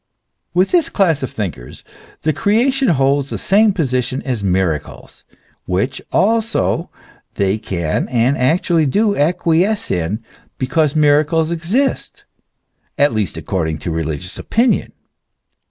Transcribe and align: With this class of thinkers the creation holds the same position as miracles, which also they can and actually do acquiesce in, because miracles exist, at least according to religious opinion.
With 0.55 0.71
this 0.71 0.89
class 0.89 1.21
of 1.21 1.29
thinkers 1.29 1.83
the 2.23 2.33
creation 2.33 2.87
holds 2.87 3.29
the 3.29 3.37
same 3.37 3.71
position 3.71 4.23
as 4.23 4.43
miracles, 4.43 5.25
which 5.67 6.01
also 6.11 6.89
they 7.35 7.59
can 7.59 8.09
and 8.09 8.35
actually 8.35 8.87
do 8.87 9.15
acquiesce 9.15 9.91
in, 9.91 10.23
because 10.57 10.95
miracles 10.95 11.51
exist, 11.51 12.23
at 12.97 13.13
least 13.13 13.37
according 13.37 13.77
to 13.77 13.91
religious 13.91 14.39
opinion. 14.39 14.91